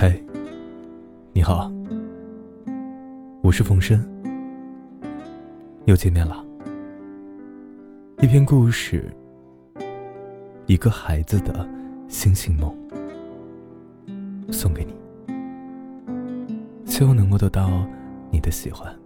[0.00, 0.16] 嗨，
[1.32, 1.68] 你好，
[3.42, 4.00] 我是冯生，
[5.86, 6.46] 又见面了。
[8.20, 9.12] 一篇故事，
[10.66, 11.68] 一个孩子的
[12.06, 12.72] 星星梦，
[14.52, 14.94] 送给你，
[16.86, 17.84] 希望能够得到
[18.30, 18.96] 你的喜欢。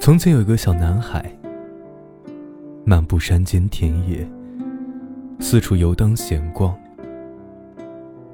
[0.00, 1.30] 从前有一个小男孩，
[2.84, 4.28] 漫步山间田野，
[5.38, 6.76] 四处游荡闲逛，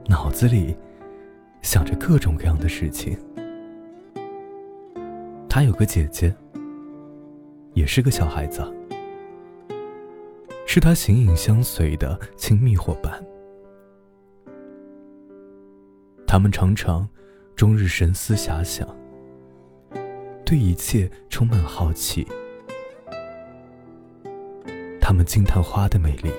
[0.06, 0.74] 脑子里
[1.60, 3.18] 想着各种各样的事情。
[5.50, 6.34] 他有个姐姐，
[7.74, 8.62] 也是个小孩子，
[10.66, 13.22] 是他形影相随的亲密伙伴。
[16.26, 17.06] 他们常常
[17.54, 18.88] 终日神思遐想。
[20.46, 22.26] 对一切充满好奇，
[25.08, 26.30] 他们惊叹花的美丽，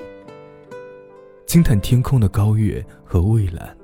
[1.47, 3.75] 惊叹天空的高远和蔚蓝，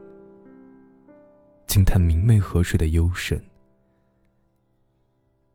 [1.65, 3.43] 惊叹明媚河水的幽深，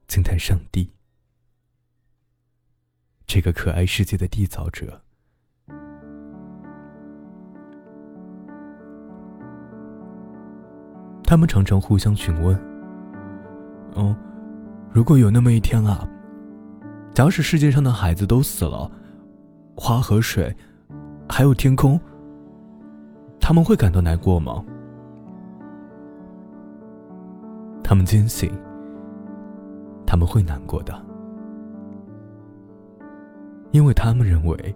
[0.08, 0.90] 惊叹上帝
[3.24, 5.00] 这个可爱世界的缔造者。
[11.22, 12.60] 他们常常互相询问
[13.94, 14.16] ：“哦。”
[14.92, 16.04] 如果有那么一天啊，
[17.14, 18.90] 假使世界上的孩子都死了，
[19.82, 20.54] 花和水，
[21.26, 21.98] 还有天空，
[23.40, 24.62] 他们会感到难过吗？
[27.82, 28.52] 他们坚信，
[30.06, 30.94] 他们会难过的，
[33.70, 34.74] 因为他们认为，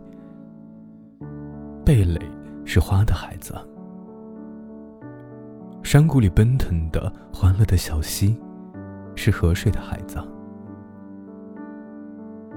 [1.85, 2.19] 蓓蕾
[2.65, 3.55] 是花的孩子，
[5.83, 8.35] 山谷里奔腾的欢乐的小溪。
[9.17, 10.17] 是河水的孩子，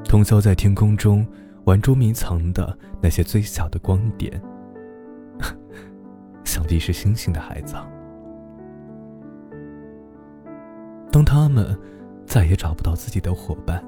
[0.04, 1.24] 通宵在天空中
[1.68, 4.42] 玩捉迷藏的那些最小的光点，
[6.46, 7.76] 想必是星星的孩子。
[11.12, 11.78] 当他们
[12.26, 13.84] 再也找不到自己的伙伴，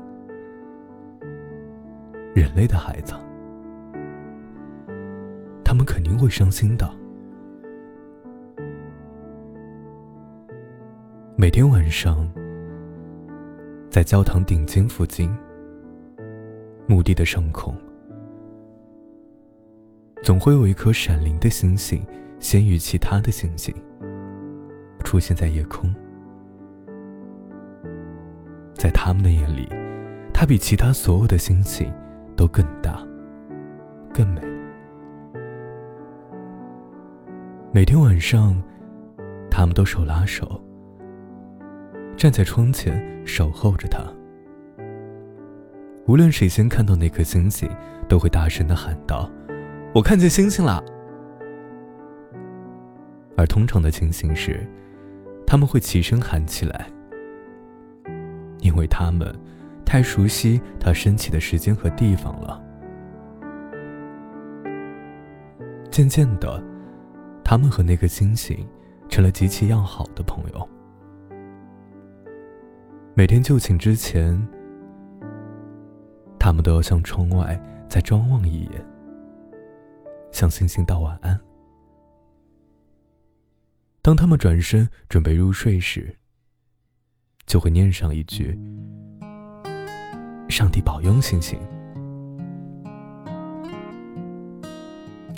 [2.36, 3.14] 人类的孩子，
[5.64, 6.90] 他们肯定会伤心的。
[11.38, 12.30] 每天晚上。
[13.90, 15.36] 在教堂顶尖附近，
[16.90, 17.72] 墓地的上空，
[20.24, 22.04] 总会有一颗闪灵的星星，
[22.40, 23.72] 先于其他的星星
[25.04, 25.94] 出现在夜空。
[28.74, 29.70] 在他们的眼里，
[30.34, 31.94] 它比其他所有的星星
[32.36, 33.06] 都更大、
[34.12, 34.42] 更美。
[37.72, 38.60] 每天晚上，
[39.52, 40.60] 他们都手拉手。
[42.18, 44.02] 站在窗前守候着他。
[46.10, 47.70] 无论谁先看到那颗星星，
[48.08, 49.30] 都会大声的喊道
[49.94, 50.84] ：“我看见星星了。”
[53.38, 54.68] 而通常的情形是，
[55.46, 56.88] 他们会齐声喊起来，
[58.58, 59.32] 因为他们
[59.86, 62.60] 太熟悉它升起的时间和地方了。
[65.92, 66.60] 渐渐的，
[67.44, 68.68] 他们和那颗星星
[69.10, 70.70] 成了极其要好的朋友。
[73.14, 74.36] 每天就寝之前，
[76.40, 78.86] 他们都要向窗外再张望一眼，
[80.32, 81.40] 向星星道晚安。
[84.02, 86.16] 当他们转身准备入睡时，
[87.46, 88.58] 就会念上一句
[90.50, 91.60] ：“上帝保佑星星。”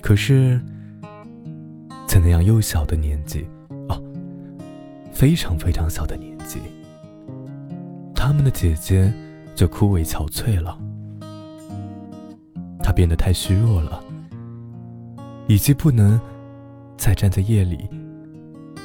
[0.02, 0.62] 可是，
[2.08, 3.48] 在那样幼小的年纪，
[3.90, 4.00] 哦，
[5.12, 6.62] 非常非常小的年纪。
[8.14, 9.12] 他们的姐姐
[9.56, 10.78] 就枯萎憔悴了，
[13.02, 14.00] 变得太虚弱了，
[15.48, 16.22] 以及不能
[16.98, 17.90] 再站在夜里，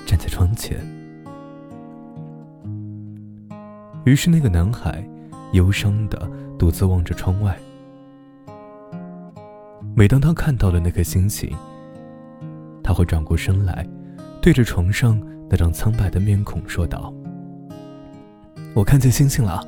[0.07, 0.79] 站在窗前。
[4.07, 5.07] 于是，那个男孩
[5.53, 6.27] 忧伤的
[6.59, 7.59] 独自望着窗外。
[9.95, 11.55] 每当他看到了那颗星星，
[12.83, 13.87] 他会转过身来，
[14.41, 15.21] 对着床上
[15.51, 17.13] 那张苍白的面孔说道。
[18.73, 19.63] 我看见星星了。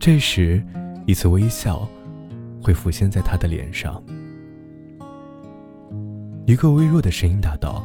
[0.00, 0.64] 这时，
[1.04, 1.86] 一次微笑
[2.66, 4.02] 会浮现在他的脸上。
[6.46, 7.80] 一个微弱的声音答道：“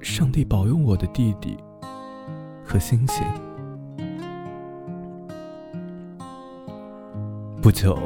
[0.00, 1.54] 上帝保佑我的弟弟
[2.64, 3.22] 和星星。”
[7.60, 7.98] 不久，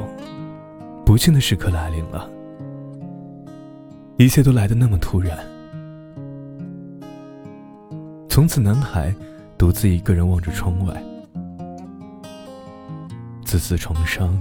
[1.05, 2.29] 不幸的时刻来临了。
[4.17, 5.39] 一切都来得那么突然。
[8.27, 9.15] 从此，男孩。
[9.57, 11.01] 独自一个人望着窗外，
[13.45, 14.37] 自此重生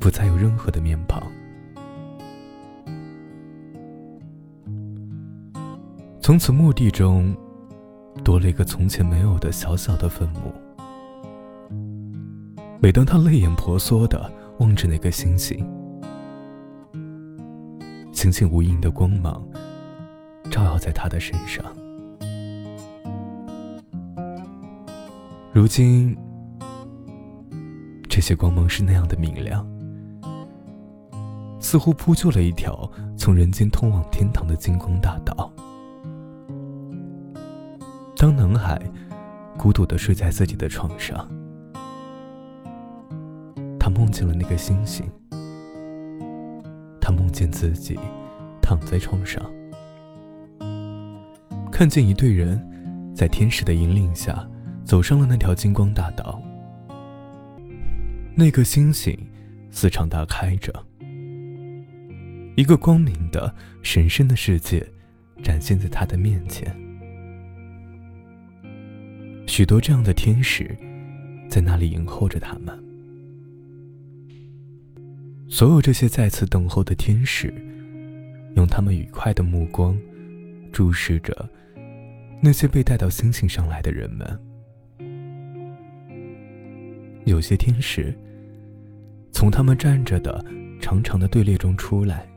[0.00, 1.22] 不再有任何的面庞。
[6.20, 7.36] 从此，墓地中
[8.24, 10.52] 多了一个从前没有的小小的坟墓。
[12.80, 15.58] 每当他泪眼婆娑的望着那个星星，
[18.12, 19.46] 星星无垠的光芒
[20.50, 21.62] 照耀在他的身上。
[25.52, 26.16] 如今，
[28.08, 29.66] 这些光芒是那样的明亮，
[31.60, 35.52] 似乎铺就了一条从人间通往天堂的金光大道。
[38.16, 38.80] 当南海
[39.56, 41.28] 孤独的睡在自己的床上，
[43.78, 45.06] 他梦见了那个星星，
[47.00, 47.96] 他梦见自己
[48.60, 49.40] 躺在床上，
[51.70, 52.60] 看见一队人
[53.14, 54.44] 在天使的引领下。
[54.82, 56.42] 走上了那条金光大道，
[58.34, 59.16] 那个星星
[59.70, 60.74] 四常大开着，
[62.60, 64.86] 一个光明的、神圣的世界
[65.42, 66.70] 展现在他的面前。
[69.46, 70.76] 许多这样的天使
[71.48, 72.78] 在那里迎候着他们。
[75.48, 77.50] 所有这些在此等候的天使，
[78.56, 79.98] 用他们愉快的目光
[80.70, 81.48] 注视着
[82.42, 84.38] 那些被带到星星上来的人们。
[87.24, 88.14] 有些天使
[89.32, 90.44] 从他们站着的
[90.78, 92.29] 长长的队列中出来，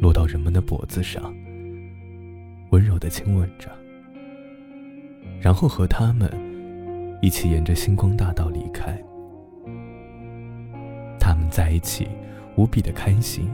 [0.00, 1.34] 落到人们的脖子上，
[2.70, 3.70] 温柔的亲吻着，
[5.40, 6.30] 然后和他们
[7.22, 8.96] 一起沿着星光大道离开。
[11.18, 12.08] 他们在一起
[12.56, 13.48] 无比的开心。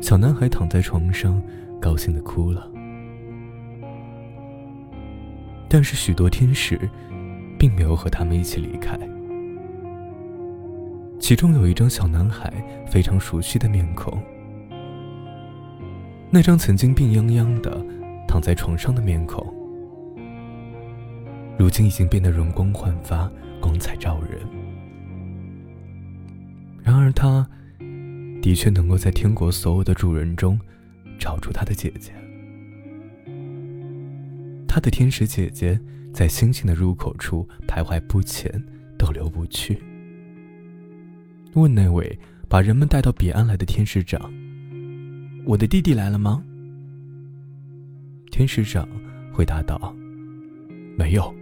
[0.00, 1.42] 小男孩躺在床上，
[1.80, 2.70] 高兴的哭了。
[5.68, 6.78] 但是许多天使。
[7.56, 8.98] 并没有和他们一起离开。
[11.24, 12.52] 其中有一张小男孩
[12.86, 14.22] 非常熟悉的面孔，
[16.28, 17.82] 那张曾经病殃殃的
[18.28, 19.42] 躺在床上的面孔，
[21.58, 24.38] 如今已经变得容光焕发、光彩照人。
[26.82, 27.48] 然而，他
[28.42, 30.60] 的确能够在天国所有的主人中
[31.18, 32.12] 找出他的姐姐，
[34.68, 35.80] 他的天使姐姐。
[36.12, 38.62] 在星星的入口处徘徊不前，
[38.98, 39.82] 逗留不去。
[41.62, 42.18] 问那位
[42.48, 44.32] 把人们带到彼岸来的天使长
[45.46, 46.42] ：“我的弟弟来了吗？”
[48.30, 48.88] 天使长
[49.32, 49.94] 回答道
[50.98, 51.34] ：“没有。”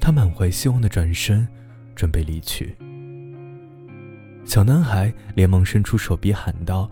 [0.00, 1.46] 他满怀希望的转身，
[1.94, 2.74] 准备离去。
[4.44, 6.90] 小男孩连忙伸出手臂喊道：“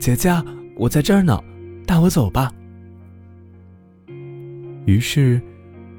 [0.00, 0.30] 姐姐，
[0.76, 1.42] 我在这儿呢，
[1.86, 2.52] 带我走吧。”
[4.84, 5.40] 于是，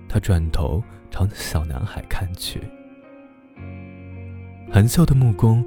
[0.08, 2.60] 他转头朝小男孩看去，
[4.78, 5.66] 含笑的目光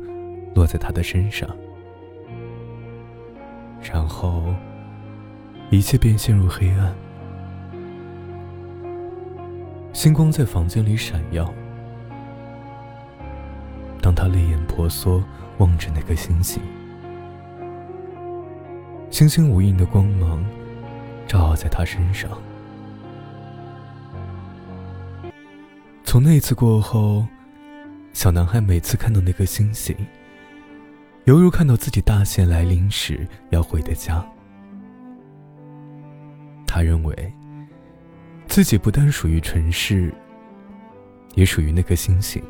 [0.54, 1.50] 落在他的身上，
[3.82, 4.54] 然后
[5.68, 6.94] 一切便陷入黑暗。
[9.92, 11.52] 星光在房间里闪耀。
[14.00, 15.20] 当他泪眼婆娑
[15.58, 16.62] 望着那颗星星，
[19.10, 20.40] 星星无垠的光芒
[21.26, 22.30] 照耀在他身上。
[26.04, 27.26] 从那次过后，
[28.12, 29.96] 小男孩每次看到那颗星星，
[31.24, 34.24] 犹如看到自己大限来临时要回的家。
[36.66, 37.32] 他认为，
[38.46, 40.12] 自己不但属于尘世，
[41.34, 42.42] 也属于那颗星星，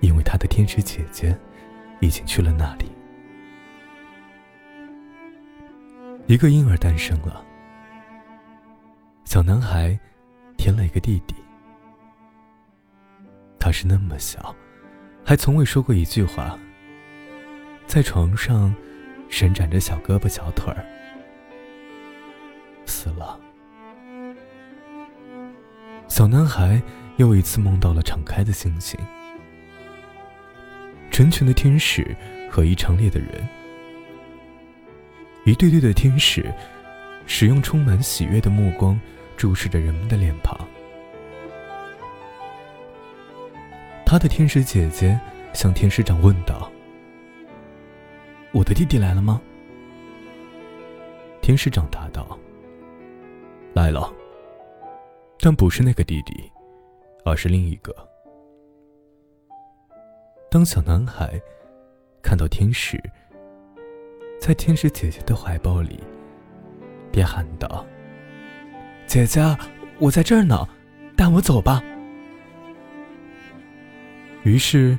[0.00, 1.38] 因为他的天使姐姐
[2.00, 2.90] 已经去了那里。
[6.26, 7.44] 一个婴儿诞生了，
[9.24, 9.98] 小男孩
[10.56, 11.34] 添了一个弟弟。
[13.64, 14.52] 他是那么小，
[15.24, 16.58] 还从未说过一句话。
[17.86, 18.74] 在床上
[19.28, 20.84] 伸展着小胳膊小腿儿，
[22.86, 23.38] 死了。
[26.08, 26.82] 小男孩
[27.18, 28.98] 又一次梦到了敞开的星星，
[31.12, 32.16] 成群的天使
[32.50, 33.48] 和一长列的人，
[35.44, 36.52] 一对对的天使，
[37.28, 38.98] 使用充满喜悦的目光
[39.36, 40.58] 注视着人们的脸庞。
[44.12, 45.18] 他的天使姐姐
[45.54, 46.70] 向天使长问道
[48.52, 49.40] ：“我的弟弟来了吗？”
[51.40, 52.38] 天使长答道
[53.72, 54.12] ：“来了，
[55.40, 56.52] 但不是那个弟弟，
[57.24, 57.90] 而是另一个。”
[60.50, 61.40] 当小男孩
[62.22, 63.02] 看到天使
[64.38, 65.98] 在天使姐姐的怀抱里，
[67.10, 67.86] 便喊道
[69.08, 69.40] ：“姐姐，
[69.98, 70.68] 我在这儿呢，
[71.16, 71.82] 带我走吧。”
[74.44, 74.98] 于是，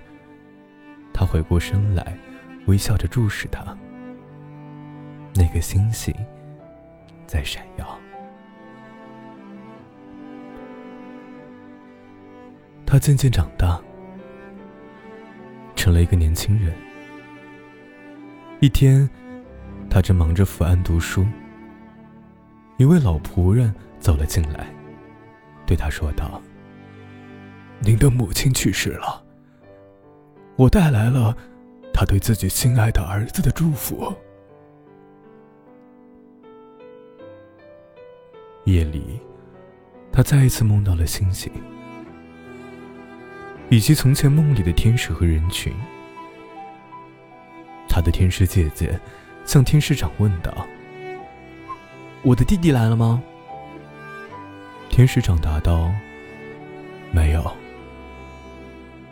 [1.13, 2.17] 他回过身来，
[2.67, 3.77] 微笑着注视他。
[5.35, 6.13] 那个星星
[7.25, 7.99] 在闪耀。
[12.85, 13.81] 他渐渐长大，
[15.75, 16.73] 成了一个年轻人。
[18.59, 19.09] 一天，
[19.89, 21.25] 他正忙着伏案读书，
[22.77, 24.67] 一位老仆人走了进来，
[25.65, 26.39] 对他说道
[27.81, 29.22] ：“您的母亲去世了，
[30.55, 31.35] 我带来了
[31.93, 34.13] 他对自己心爱的儿子的祝福。”
[38.65, 39.19] 夜里，
[40.11, 41.51] 他再一次梦到了星星。
[43.69, 45.73] 以及从前梦里的天使和人群，
[47.89, 48.99] 他的天使姐姐
[49.45, 50.53] 向天使长问道
[52.21, 53.23] ：“我的弟弟来了吗？”
[54.89, 55.91] 天使长答道
[57.11, 57.51] ：“没有，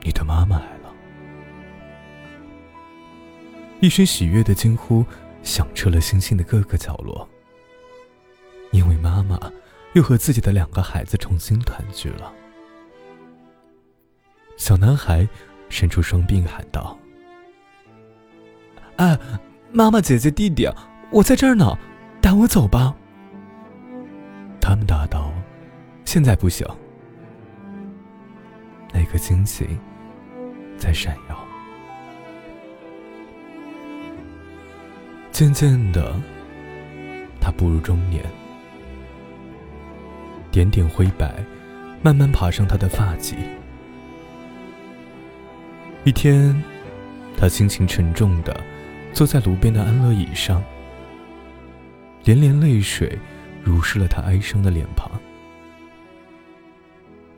[0.04, 0.81] 你的妈妈来了
[3.82, 5.04] 一声喜悦的惊呼
[5.42, 7.28] 响彻了星星的各个角落，
[8.72, 9.52] 因为妈妈
[9.94, 12.32] 又和自己的两个孩子重新团聚了。
[14.56, 15.28] 小男孩
[15.68, 16.96] 伸出双臂喊道
[18.98, 19.18] ：“哎，
[19.72, 20.70] 妈妈、姐姐、弟弟，
[21.12, 21.76] 我在这儿呢，
[22.22, 22.96] 带我走吧。”
[24.62, 25.34] 他们答道
[26.06, 26.68] ：“现在不行。”
[28.94, 29.68] 那颗星星
[30.78, 31.41] 在闪耀。
[35.32, 36.14] 渐渐的，
[37.40, 38.24] 他步入中年，
[40.52, 41.44] 点点灰白
[42.04, 43.36] 慢慢爬上他的发髻。
[46.04, 46.62] 一天，
[47.38, 48.60] 他心情沉重的
[49.14, 50.62] 坐在炉边的安乐椅上，
[52.24, 53.18] 连连泪水
[53.64, 55.10] 濡湿了他哀伤的脸庞。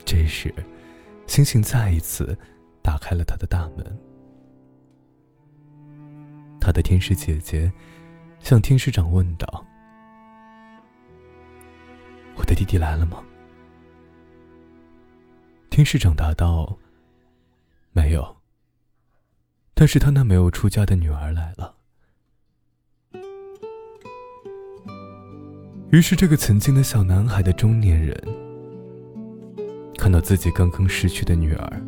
[0.04, 0.54] 这时，
[1.28, 2.38] 星星再一次
[2.82, 4.12] 打开了他的大门。
[6.63, 7.70] 他的天使姐姐
[8.39, 9.65] 向天使长问道
[12.39, 13.22] ：“我的弟弟来了吗？”
[15.70, 16.79] 天使长答道
[17.91, 18.38] ：“没有。”
[19.75, 21.75] 但是他那没有出家的女儿来了。
[25.91, 28.17] 于是，这个曾经的小男孩的中年人，
[29.98, 31.82] 看到自己刚刚失去的女儿，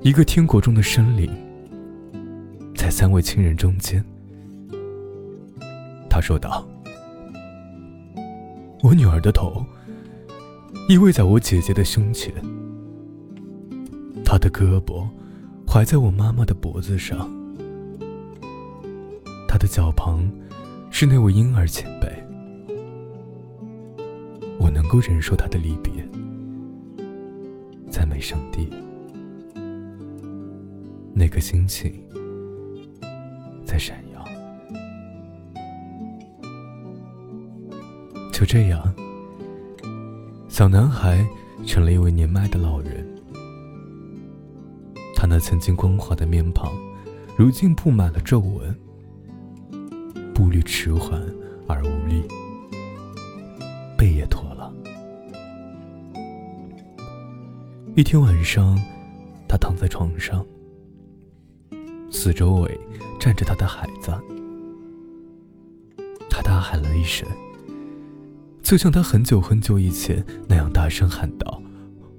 [0.00, 1.30] 一个天国中的生灵，
[2.92, 4.04] 三位亲人中间，
[6.10, 6.64] 他说道
[8.84, 9.64] ：“我女儿的头
[10.90, 12.30] 依偎在我姐姐的胸前，
[14.22, 15.08] 她的胳膊。”
[15.66, 17.30] 怀在我妈妈的脖子上，
[19.48, 20.30] 她的脚旁
[20.90, 22.06] 是那位婴儿前辈。
[24.58, 25.90] 我能够忍受他的离别，
[27.90, 28.68] 赞美上帝。
[31.14, 31.90] 那颗星星
[33.72, 34.22] 在闪耀。
[38.30, 38.94] 就这样，
[40.46, 41.26] 小男孩
[41.64, 43.08] 成了一位年迈的老人。
[45.16, 46.70] 他那曾经光滑的面庞，
[47.34, 48.76] 如今布满了皱纹，
[50.34, 51.18] 步履迟缓
[51.66, 52.22] 而无力，
[53.96, 54.70] 背也驼了。
[57.96, 58.78] 一天晚上，
[59.48, 60.44] 他躺在床上，
[62.10, 62.80] 四周围
[63.22, 64.10] 站着他的孩子。
[66.28, 67.24] 他大喊了一声，
[68.64, 71.62] 就像他很久很久以前那样大声喊道：“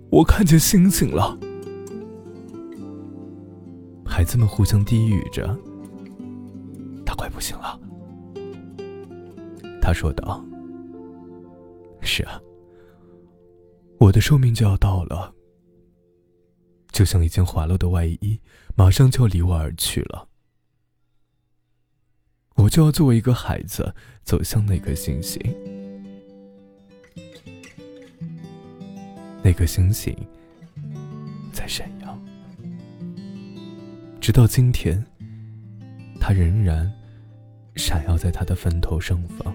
[0.10, 1.38] 我看见星星了。”
[4.08, 5.60] 孩子们互相低语着
[7.06, 7.78] ：“他快不行了。”
[9.84, 10.42] 他说道
[12.00, 12.40] ：“是啊，
[13.98, 15.34] 我的寿命就要到了，
[16.94, 18.40] 就像一件滑落的外衣，
[18.74, 20.30] 马上就要离我而去了。
[22.56, 23.94] 我就要作为一个孩子
[24.24, 25.42] 走向那颗星星，
[29.42, 30.16] 那颗星星
[31.52, 32.18] 在闪耀。”
[34.22, 35.04] 直到今天，
[36.20, 36.90] 它仍然
[37.76, 39.54] 闪耀在他的坟头上方。